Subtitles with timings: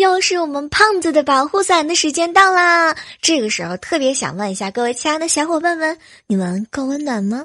[0.00, 2.96] 又是我们胖子的保护伞的时间到啦！
[3.20, 7.44] 这个时候特别想问一下各位亲爱的小伙伴们，你们够温暖吗？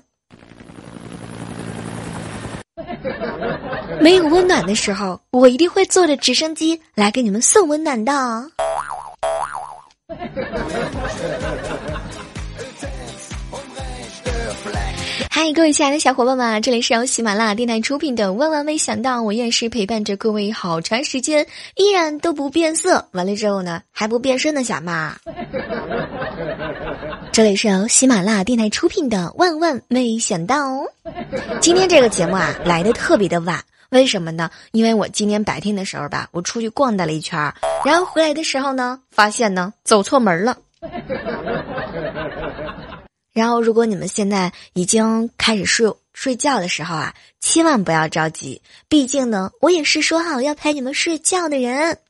[4.00, 8.50] 没有温暖的时候，我一定会坐着直升机来给你们送温暖的。
[15.38, 23.06] 嗨，各位亲爱的小伙伴们，这里是由喜马拉雅电台出品的《万万没想到》，我依然是陪伴着各位好长时间，依然都不变色。
[23.12, 25.14] 完了之后呢，还不变身的小妈。
[27.34, 30.56] 这里是由喜马拉雅电台出品的《万万没想到》。
[31.60, 34.50] 今天这个节目啊，来的特别的晚，为什么呢？
[34.72, 37.38] 因为我今天白天的时候吧，我出去逛荡了一圈，
[37.84, 40.58] 然后回来的时候呢，发现呢，走错门了。
[43.36, 51.98] 然后，如果你们现在已经开始睡睡觉的时候啊，千万不要着急，毕竟呢，我也是说好要陪你们睡觉的人。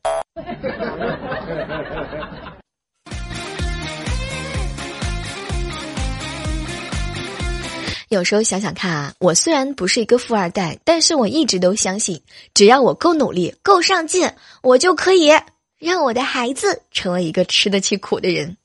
[8.09, 12.21] 有时候想想看啊，我虽然不是一个富二代，但是我一直都相信，
[12.53, 14.29] 只要我够努力、够上进，
[14.61, 15.33] 我就可以
[15.79, 18.55] 让我的孩子成为一个吃得起苦的人。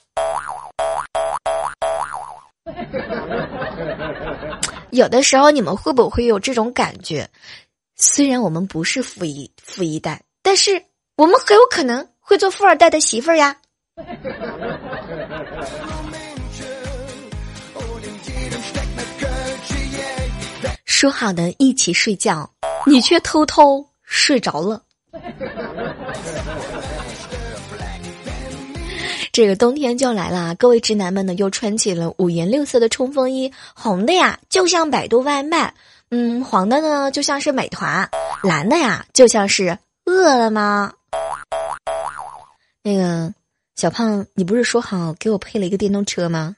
[4.90, 7.28] 有的时候，你们会不会有这种感觉？
[7.96, 10.82] 虽然我们不是富一富一代，但是
[11.16, 13.56] 我们很有可能会做富二代的媳妇儿呀。
[20.84, 22.50] 说好的一起睡觉，
[22.86, 24.82] 你却偷偷睡着了。
[29.32, 35.74] 这个冬天就来了，各位直男们呢又穿起了五颜六色的冲锋衣，红的呀就像百度外卖，
[36.10, 38.10] 嗯，黄的呢就像是美团，
[38.42, 40.92] 蓝的呀就像是饿了吗。
[42.82, 43.32] 那个
[43.76, 46.56] 小胖，你不是说好给我配了一个电动车吗？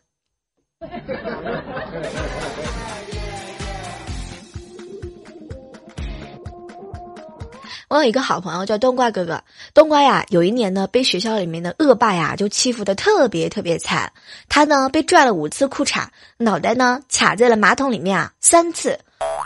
[7.93, 9.45] 我有一个好朋友叫冬瓜哥哥，
[9.75, 14.11] 冬瓜呀，有一年呢被学校里面的恶霸呀就欺负的特别特别惨，
[14.49, 16.07] 他呢被拽了五次裤衩，
[16.39, 18.99] 脑袋呢卡在了马桶里面啊三次，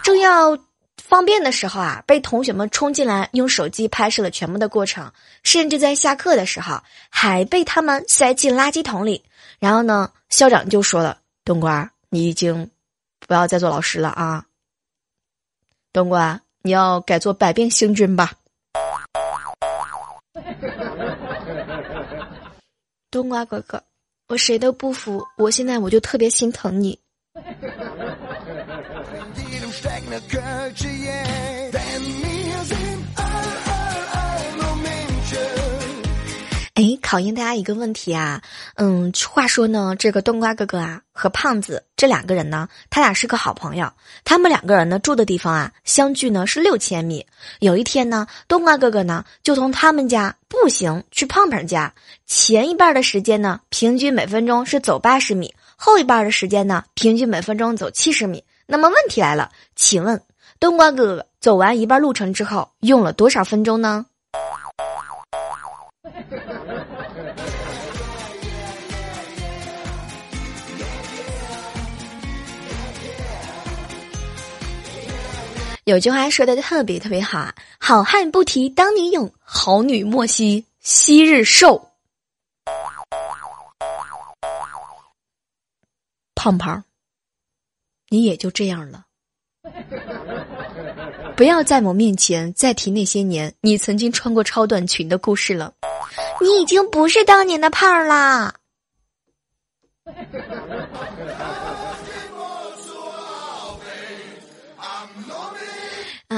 [0.04, 0.56] 正要
[1.02, 5.10] 方便的时候啊，被同学们冲进来用手机拍摄了全部的过程，
[5.42, 6.80] 甚至在下课的时候
[7.10, 9.24] 还被他们塞进垃圾桶里，
[9.58, 12.70] 然后呢校长就说了：“冬瓜，你已经
[13.26, 14.44] 不要再做老师了啊，
[15.92, 18.32] 冬瓜。”你要改做百变星君吧，
[23.08, 23.80] 冬瓜哥哥，
[24.26, 26.98] 我谁都不服，我现在我就特别心疼你。
[37.06, 38.42] 考验大家一个问题啊，
[38.74, 43.88] 嗯，话说呢，这个冬瓜哥哥啊和胖子这两个人呢，他俩是个好朋友，
[44.24, 47.24] 他们两个人呢住的地方啊相距呢是六千米。
[47.60, 51.94] 有一天呢，冬瓜哥哥呢就从他们家步行去胖胖家，
[52.26, 58.42] 前一半的时间呢平均每分钟是走八十米，后一半的时间呢平均每分钟走七十米。
[58.66, 60.20] 那么问题来了，请问
[60.58, 64.06] 冬瓜哥哥走完一半路程之后用了多少分钟呢？
[75.86, 81.92] 有句话说的特别特别好啊，好汉不提当年勇，好女莫惜昔日瘦。
[86.34, 86.82] 胖胖，
[88.08, 89.04] 你也就这样了。
[91.36, 95.72] 不要在我面前再提那些年你曾经穿过超短裙的故事了，
[96.40, 98.52] 你已经不是当年的胖啦。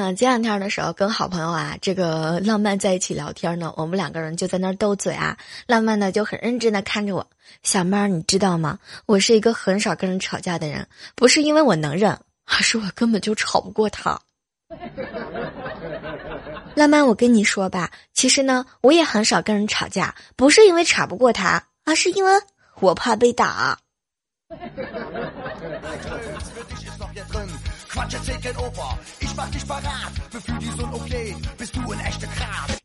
[0.00, 5.37] 嗯，前两天的时候跟好朋友啊，这个浪漫在一起聊天呢，我们两个人就在那儿斗嘴啊。
[5.67, 7.27] 浪漫呢就很认真的看着我，
[7.65, 8.79] 小妹儿，你知道吗？
[9.06, 10.87] 我是一个很少跟人吵架的人，
[11.17, 12.17] 不是因为我能忍，
[12.47, 14.21] 而是我根本就吵不过他。
[16.77, 22.33] 浪漫，我跟你说吧，其实呢，我也很少跟人吵架，不是因为吵不过他，而是因为
[22.79, 23.77] 我怕被打。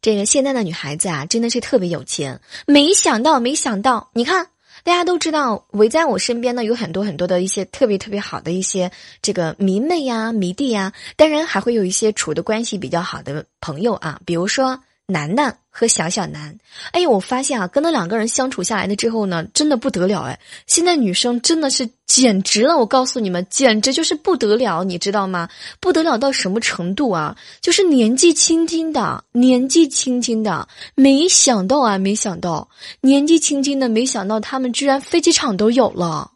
[0.01, 2.39] 这个现在的女孩子啊，真的是特别有钱。
[2.65, 4.47] 没想到，没想到，你看，
[4.83, 16.57] 大家都知道，围在我身边呢，有很多很多的一些特别特别好的一些这个迷妹呀、迷弟呀，当然还会有一些处的关系比较好的朋友啊，比如说楠楠和小小楠。
[16.91, 20.39] 哎呦，我发现啊，跟那两个人相处下来的之后呢，真的不得了哎！
[20.65, 25.49] 现在女生真的是简直了，我告诉你们，简直就是不得了，你知道吗？
[25.79, 27.35] 不得了到什么程度啊？
[27.61, 32.69] 就是年纪轻轻的，年纪轻轻的，没想到啊，没想到，
[33.01, 36.31] 年纪轻轻的，没想到他们居然飞机场都有了。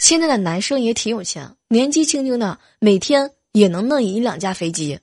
[0.00, 4.98] 现在的男生也挺有钱，年纪轻轻的，每天也能弄一两架飞机。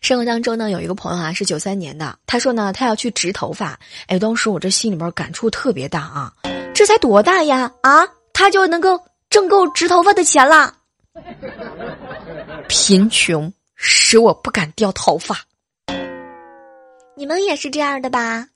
[0.00, 3.78] 生活当中呢，有一个朋友啊，是九三年的，他说呢，他要去植头发。
[4.06, 6.32] 哎，当时我这心里边感触特别大啊，
[6.72, 7.72] 这才多大呀？
[7.82, 10.74] 啊，他就能够挣够植头发的钱了。
[12.68, 15.40] 贫穷使我不敢掉头发，
[17.18, 18.46] 你们也是这样的吧？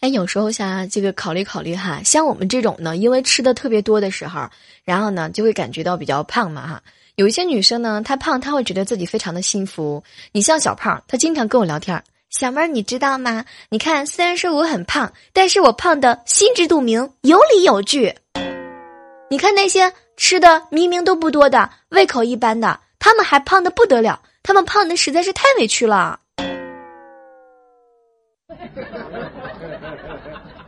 [0.00, 4.48] 哎，有时候想这个考虑考虑哈，像我们这种呢，因为吃的特别多的时候，
[4.84, 6.82] 然后呢就会感觉到比较胖嘛哈。
[7.14, 10.02] 有一些女生呢，她胖，她会觉得自己非常的幸福。
[10.32, 12.02] 你像小胖，她经常跟我聊天
[12.36, 13.46] 小妹儿，你知道吗？
[13.70, 18.14] 你看，虽然说我很胖，但是我胖的心知肚明，有理有据。
[19.30, 26.20] 你看那些吃的明明都不多的，胃口一般的，他们还胖的不得了，他们胖的实在是太委屈了。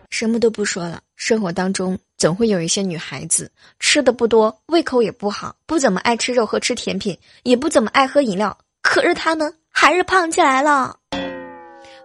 [0.09, 10.97] 什么都不说了，生活当中总会有一些女孩子吃的不多，胃口也不好，不怎么爱吃肉和吃甜品，也不怎么爱喝饮料，可是她们还是胖起来了。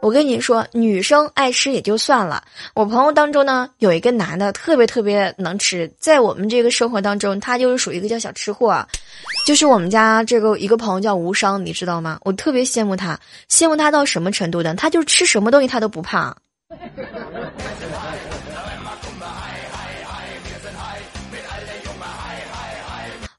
[0.04, 8.86] 我跟你说，女生爱吃也就算了，我朋友当中呢有一个男的特别特别能吃，在我们这个生活当中，他就是属于一个叫小吃货，
[9.46, 12.20] 就是我们家这个一个朋友叫无伤，你知道吗？
[12.24, 13.18] 我特别羡慕他，
[13.50, 14.76] 羡慕他到什么程度呢？
[14.76, 16.36] 他就吃什么东西他都不胖。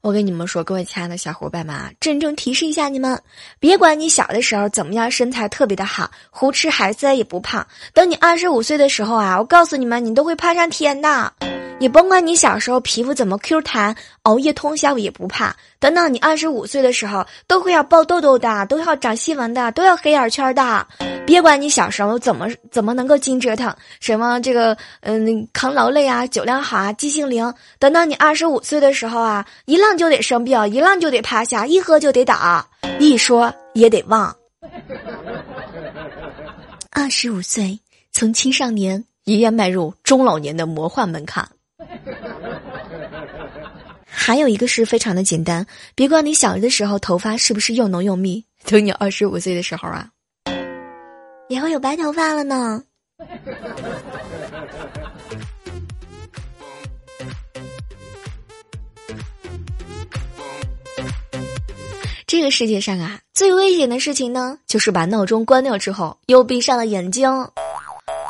[0.05, 3.19] 我跟你们说，各位亲爱的小伙伴们啊，郑重提示一下你们，
[3.59, 7.67] 别管你小的时候怎么样，身材特别的好，胡吃海塞也不胖。
[7.95, 11.33] 等你二十五岁的时候啊，我告诉你们，你都会胖上天的。
[11.81, 15.57] 你甭管你小时候皮肤怎么 Q 弹，熬夜通宵也不怕。
[15.81, 20.87] 等到你二十五岁的时候，都会要爆痘痘的，都要长细纹的，都要黑眼圈的。
[21.27, 27.53] 别管你小时候怎么怎么能够经折腾，什么这个嗯抗劳累啊，酒量好啊，记性灵。
[27.79, 32.67] 等到你二十五岁的时候啊，一浪就得生病，一浪就得趴下，一喝就得打，
[32.99, 34.35] 一说也得忘。
[36.91, 37.79] 二十五岁，
[38.13, 41.49] 从青少年一夜迈入中老年的魔幻门槛。
[44.07, 50.09] 还有一个是非常的简单，别管你小的时候头发是不是又浓又密，等你二十五岁的时候啊，
[51.49, 52.83] 也会有白头发了呢。
[62.35, 67.31] 这个世界上啊，最危险的事情呢，就是把闹钟关掉之后又闭上了眼睛。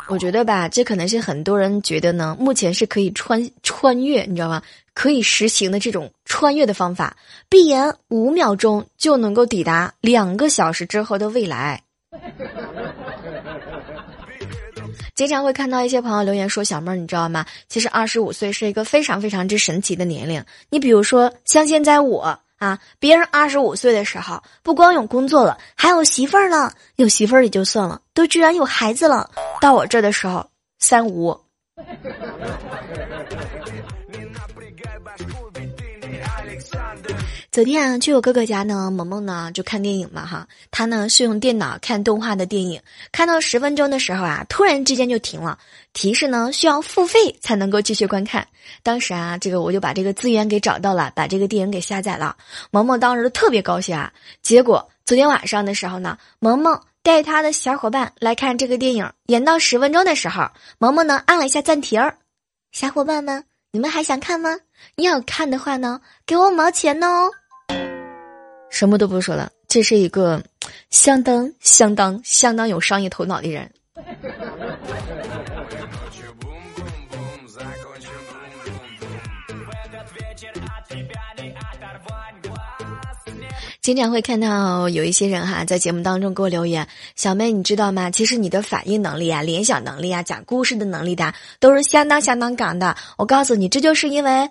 [0.09, 4.63] 我觉得吧，这可能是很多人觉得呢，目前是可以穿穿越，你知道吗？
[4.93, 7.17] 可以实行的这种穿越的方法，
[7.49, 11.83] 闭眼五秒钟就能够抵达两个小时之后的未来。
[15.15, 17.47] 经常会看到一些朋友留言说：“小妹儿，你知道吗？
[17.71, 20.45] 其实二十五岁是一个非常非常之神奇的年龄。
[20.69, 22.79] 你比如说，像现在我。”啊！
[22.99, 26.73] 别人二十五岁的时候，不光有工作了，还有媳妇儿呢。
[26.97, 29.31] 有媳妇儿也就算了，都居然有孩子了。
[29.61, 31.39] 到我这的时候，三无。
[37.55, 40.49] 昨天啊，去我哥哥家呢，萌萌呢就看电影嘛哈。
[40.73, 42.83] 他呢是用电脑看动画的电影，
[43.13, 45.57] 看到十分钟的时候啊，突然之间就停了，
[45.93, 48.45] 提示呢需要付费才能够继续观看。
[48.83, 52.37] 当时啊，这个我就把这个资源给找到了，把这个电影给下载了。
[52.73, 54.13] 萌萌当时特别高兴啊。
[54.43, 62.17] 结果昨天晚上的时候呢，萌萌带他的小伙伴来看这个电影，演到十分钟的时候，萌萌呢按了一下暂停儿。
[62.73, 64.59] 小伙伴们，你们还想看吗？
[64.97, 67.31] 你要看的话呢，给我五毛钱哦。
[68.71, 70.43] 什么都不说了，这是一个
[70.91, 73.71] 相当相当相当有商业头脑的人。
[83.81, 88.11] 经常会看到有一些人哈，在节目当中给我留言：“小妹，你知道吗？
[88.11, 92.97] 其实你的反应能力啊、联想能力啊、讲故事的能力的，都是相当相当高的。
[93.19, 94.49] 我告诉你，这就是因为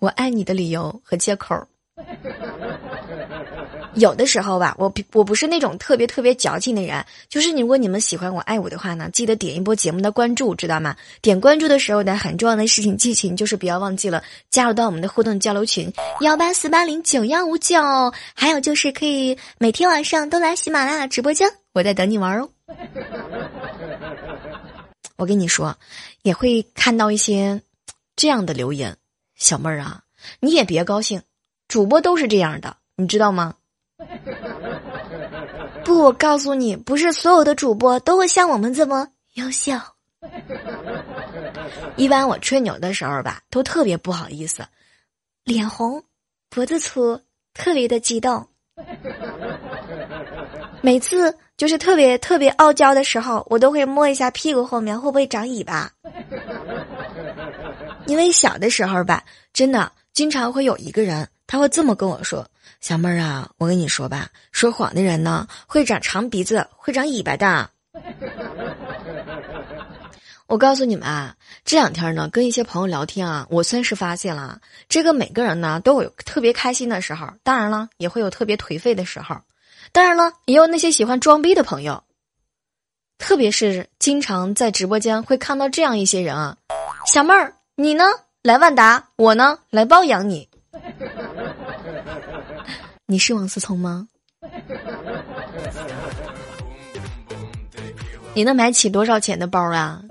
[0.00, 1.68] 我爱你的理由和借口。
[3.94, 10.96] 有的时候吧，我我不是那种特别特别矫情的人，就是如果你们喜欢我爱我的话呢，记得点一波节目的关注，知道吗？
[11.22, 17.76] 点关注的时候呢，很重要的事情记情就是不要忘记了加入到我们的互动交流群幺八四八零九幺五九，
[18.34, 22.48] 还有就是可以每天晚上都来喜马拉雅直播间，我在等你玩哦。
[25.16, 25.76] 我跟你说，
[26.22, 27.62] 也会看到一些
[28.16, 28.96] 这样的留言，
[29.36, 30.00] 小妹儿啊，
[30.40, 31.22] 你也别高兴，
[31.68, 33.54] 主播都是这样的，你知道吗？
[35.84, 39.72] 不，我告诉你，不是所有的主播都会像我们这么优秀。
[41.96, 44.64] 一般我吹牛的时候吧，都特别不好意思，
[45.44, 46.02] 脸红，
[46.48, 47.20] 脖子粗，
[47.52, 48.46] 特别的激动。
[50.80, 55.92] 每次就是特别特别傲娇的时候，我都会摸一下屁股后面会不会长尾巴。
[58.06, 62.46] 因为小的时候吧，真的经常会有一个人，他会这么跟我说
[62.80, 67.70] ：“小妹儿啊，我跟你说吧，说谎的人呢会长长鼻子，会长尾巴的。”
[70.46, 71.34] 我告诉你们啊，
[71.64, 79.36] 这两天呢，跟一些朋友聊天啊，我算是发现了，这个每个人呢都有特别开心的时候，当然了，也会有特别颓废的时候，
[79.90, 82.04] 当然了，也有那些喜欢装逼的朋友，
[83.16, 86.56] 特别是经常在直播间会看到这样一些人啊，
[87.06, 88.04] 小妹儿，你呢？
[88.42, 89.58] 来万达，我呢？
[89.70, 90.50] 来包养你，
[93.14, 94.08] 你是王思聪吗？
[98.34, 100.02] 你能买起多少钱的包啊？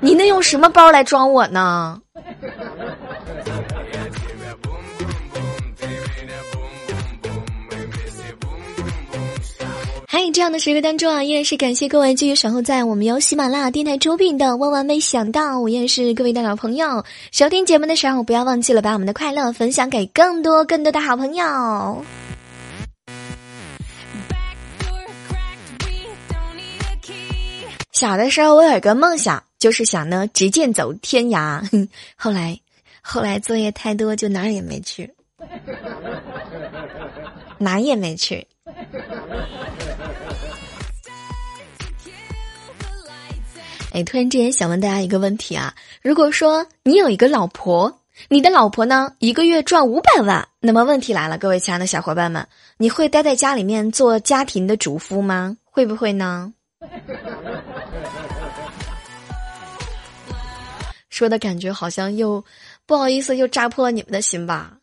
[0.00, 2.00] 你能用什么包来装我呢？
[10.34, 17.04] 这样的时刻当中啊，依然是感谢各位继续守候在我们由喜马拉雅电台出品的《万万没想到》，我依然是各位大老朋友。
[17.30, 22.04] 收听节目的时候，不要忘记了把我们的快乐分享给更多更多的好朋友。
[27.92, 31.62] 小的时候，我有一个梦想，就是想呢直剑走天涯。
[32.18, 32.58] 后来，
[33.00, 35.08] 后来作业太多，就哪儿也没去，
[37.56, 38.44] 哪也没去。
[43.94, 45.72] 哎，突然之间想问大家一个问题啊：
[46.02, 52.44] 如果说你有一个老婆，你的老婆呢一个月赚五百万，那么问题来了，各位亲爱的小伙伴们，
[52.76, 55.56] 你会待在家里面做家庭的主妇吗？
[55.62, 56.52] 会不会呢？
[61.08, 62.44] 说的感觉好像又
[62.86, 64.76] 不好意思，又扎破你们的心吧。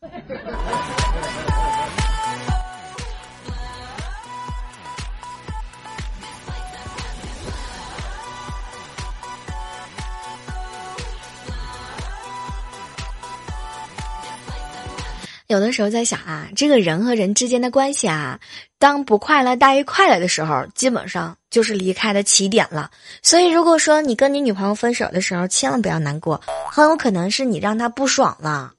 [15.52, 18.40] 有的时候在想啊，这个人和人之间的关系啊，
[18.78, 22.90] 当不快乐大于快乐的时候，基本上就是离开的起点了。
[23.22, 26.40] 所以，如果说你跟你女朋友分手的时候，千万不要难过，
[26.70, 28.72] 很有可能是你让她不爽了。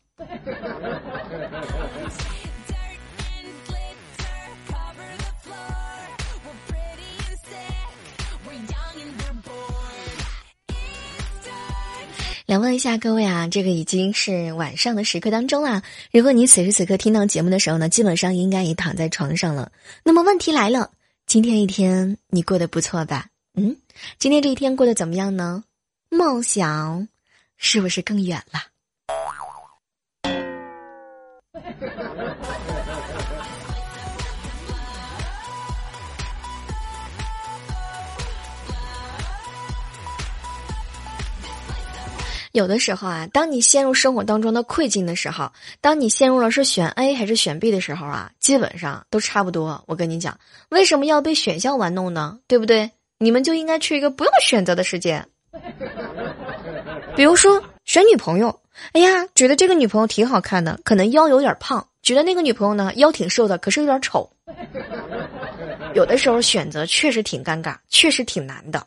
[12.53, 15.81] 想问一下各位啊，这个已经是晚上的时刻当中啦。
[16.12, 19.72] 如果你此时此刻听到节目的时候呢，基本上应该也躺在床上了。
[20.03, 20.91] 那么问题来了，
[21.25, 23.25] 今天一天你过得不错吧？
[23.55, 23.75] 嗯，
[24.19, 25.63] 今天这一天过得怎么样呢？
[26.12, 27.07] 梦想
[27.57, 28.60] 是不是更远了？
[42.53, 49.83] 有的时候啊，当你陷入生活当中的困境的时候，当你陷入了是选 A 还是选 B 的时候啊，基本上都差不多。
[49.88, 50.38] 我跟你讲，
[50.69, 52.38] 为什么要被选项玩弄呢？
[52.48, 52.91] 对不对？
[53.17, 55.25] 你们就应该去一个不用选择的世界。
[57.15, 64.29] 比如说选女朋友，哎呀，觉得这个女朋友挺好看的，可能腰有点胖；觉得那个女朋友呢腰挺瘦的，可是有点丑。
[65.95, 68.86] 有的时候选择确实挺尴尬，确实挺难的。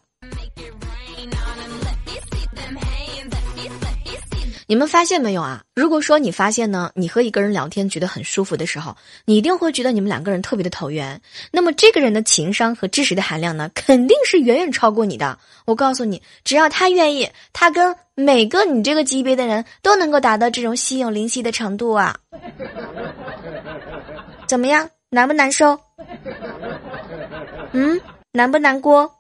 [4.68, 5.62] 你们发现没有啊？
[5.76, 11.20] 如果说你发现呢，你和一个人聊天觉得很舒服的时候，你一定会觉得你们两个人特别的投缘。
[11.52, 15.38] 那么这个人的情商和知识的含量呢，肯定是远远超过你的。
[15.66, 22.16] 我告诉你，只要他愿意，他跟每个你这个级别的人都能够达到这种心有灵犀的程度啊。
[24.48, 25.78] 怎么样，难不难受？
[27.70, 28.00] 嗯，
[28.32, 29.12] 难不难过？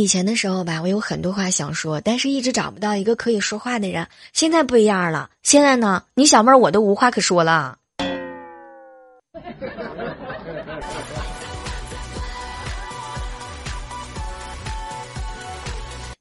[0.00, 4.06] 以前的时候吧，我有很多话想说，但是一直找不到一个可以说话的人。
[4.32, 7.76] 现在不一样了，现在呢，你小妹儿我都无话可说了。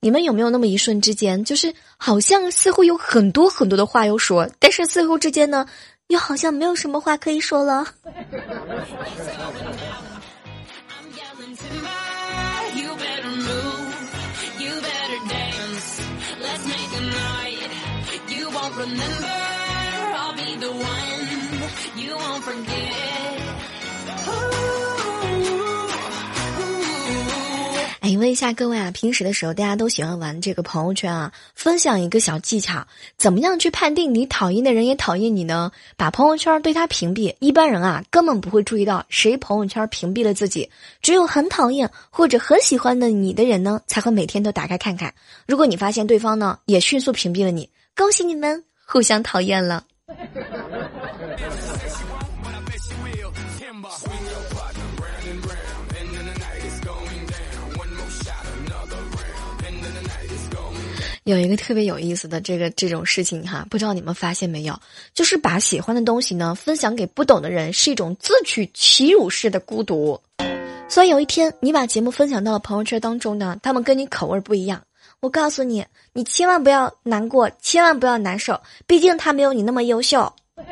[0.02, 5.66] 你们有没有那么一瞬之间，就是好像似乎有很多很多的话要说，但是似乎之间呢，
[6.08, 7.86] 又好像没有什么话可以说了。
[28.00, 31.34] 哎，问一下各位啊，平时的时候大家都喜欢玩这个朋友圈啊？
[31.54, 35.72] 分享一个小技巧，怎么样去判定你讨厌的人也讨厌你呢？
[35.98, 37.36] 把朋友圈对他屏蔽。
[37.40, 40.72] 一般人啊，根本不会注意到谁朋友圈屏蔽了自己，
[41.02, 45.14] 只有很讨厌或者很喜欢的你的人呢，才会每天都打开看看。
[45.46, 49.84] 如果你发现对方呢，也迅速屏蔽了你，恭喜你们互相讨厌了。
[61.24, 64.80] 有一个特别有意思的这个这种事情哈，不知道你们发现没有？
[65.14, 70.20] 就是把喜欢的东西呢分享给不懂的人，是一种自取其辱式的孤独。
[70.88, 74.82] 所以有一天你把节目分享到了朋友圈当中呢，他们跟你口味不一样。
[75.22, 80.34] 我告诉你，你千万不要难过，千万不要难受，毕竟他没有你那么优秀。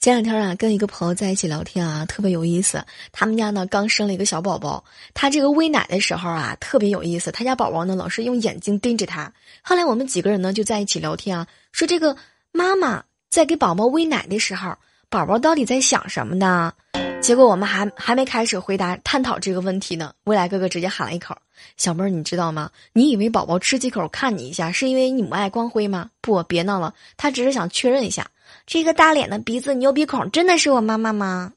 [0.00, 2.84] 前两天啊，跟一个朋友在一起聊天啊，特别有意思。
[3.10, 7.32] 他们家呢刚生了一个小宝宝，他这个喂奶的时候啊，特别有意思。
[7.32, 9.32] 他家宝宝呢老是用眼睛盯着他。
[9.62, 12.16] 后来我们几个人呢就在一起聊天啊，说这个
[12.52, 14.74] 妈妈在给宝宝喂奶的时候，
[15.08, 16.72] 宝宝到底在想什么呢？
[17.20, 21.36] 结果我们还还没开始回答探讨这个问题呢，未来哥哥直接喊了一口
[21.76, 22.70] ：“小妹儿，你知道吗？
[22.92, 26.10] 你以为宝宝吃几口看你一下，是因为你母爱光辉吗？
[26.20, 28.26] 不，别闹了，他只是想确认一下。”
[28.64, 31.52] 这个大脸的鼻子牛鼻孔真的是我妈妈吗？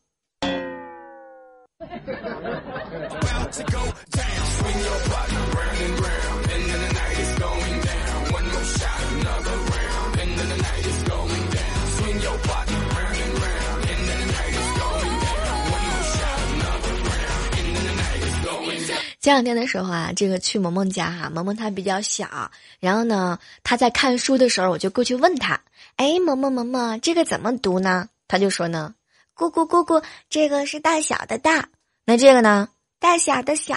[19.30, 25.62] 前两天的时候啊，这个去萌萌家哈，萌萌她比较小，然后呢，她在看书的时候，我就过去问她。
[25.98, 28.10] 哎，萌萌萌萌，这个怎么读呢？
[28.28, 28.96] 他就说呢，
[29.36, 31.70] 姑姑姑姑，这个是大小的大，
[32.06, 33.76] 那这个呢，大小的小，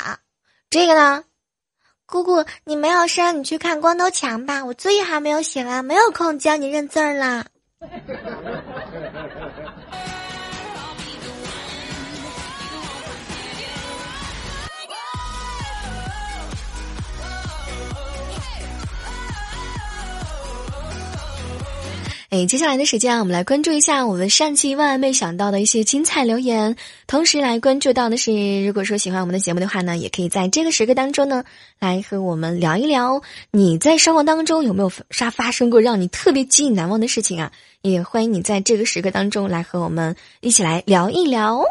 [0.71, 1.25] 这个呢，
[2.07, 7.45] 姑姑你没有事，你去看光头强吧，我作业还没有写完，没有空教你认字儿啦。
[22.33, 31.45] 哎，接下来的时间啊，我们来关注一下我们上期万万没想到的一些精彩留言，同时来关注到的是，如果说喜欢我们的节目的话呢，也可以在这个时刻当中呢，
[31.79, 37.53] 来和我们聊一聊你在生活当中有没有啥发生过让你特别记忆难忘的事情啊？
[37.83, 41.63] 也欢迎你在这个时刻当中来和我们一起来聊一聊。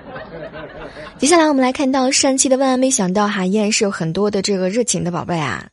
[1.18, 5.71] 接下来我们来看到上期的万万没想到哈，依然是有很多的这个热情的宝贝啊。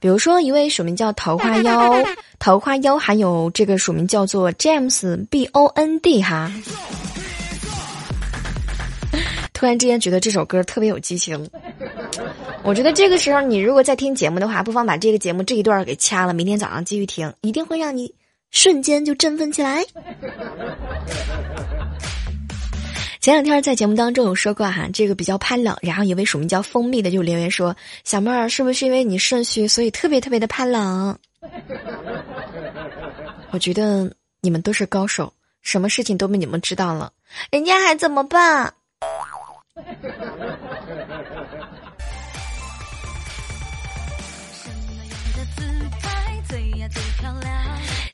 [0.00, 2.02] 比如说，一位署名叫桃花妖，
[2.38, 6.52] 桃花妖，还有这个署名叫做 James B O N D 哈。
[9.52, 11.50] 突然之间觉得这首歌特别有激情，
[12.62, 18.14] 我觉得这个时候你如果在听节目的话，不妨把这个节目这一段给掐了，明天早上继续听，一定会让你
[18.52, 19.84] 瞬间就振奋起来。
[23.20, 31.18] 前两天在节目当中有说过哈，这个比较怕冷，然后一位署名叫蜂蜜的就留言说：“小妹儿是不是因为你肾虚，所以特别特别的怕冷？”
[33.50, 34.08] 我觉得
[34.40, 37.12] 你们都是高手，什么事情都被你们知道了，
[37.50, 38.72] 人家还怎么办？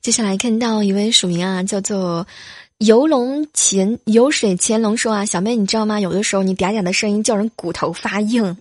[0.01, 2.27] 接下来看到一位署名啊，叫做。
[2.85, 5.99] 游龙潜游水潜龙说啊，小妹你知道吗？
[5.99, 8.55] 有的时候你嗲嗲的声音叫人骨头发硬，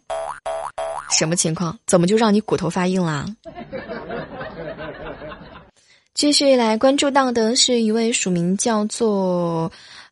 [1.11, 1.77] 什么情况？
[1.85, 3.25] 怎么就让你骨头发硬啦？
[6.13, 9.69] 继续来关注到的是一位署名叫做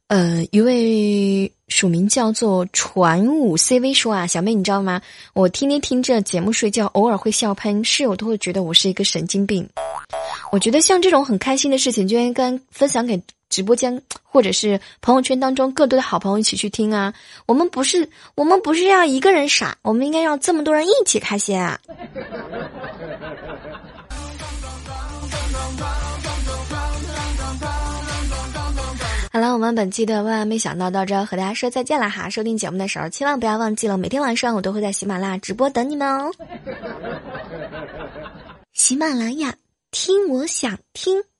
[0.08, 5.02] 呃，一位署名叫做传武 CV 说啊，小妹你知道吗？
[5.34, 9.65] 我天天听着节目睡觉，偶尔会笑喷，室友都会觉得我是一个神经病。
[10.52, 13.17] 我觉得像这种很开心的事情，就应该分享给
[13.51, 17.13] 直播间或者是朋友圈当中更多的好朋友一起去听啊。
[17.45, 21.79] 我们不是我们不是要一个人傻，我们应该让这么多人一起开心啊。
[29.33, 32.29] 好了，我们本期的万万没想到到这和大家说再见了哈！
[32.29, 36.31] 收听节目的时候千万不要忘记了，每天晚上我都会在喜马拉雅直播等你们哦。
[38.73, 39.55] 喜马拉雅，
[39.91, 41.30] 听我想听。